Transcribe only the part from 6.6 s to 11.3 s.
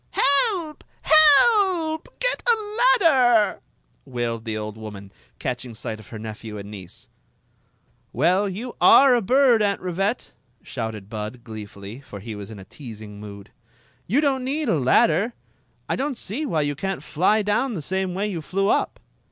niece. ••Well, you are a bird. Aunt Rivette!" shouted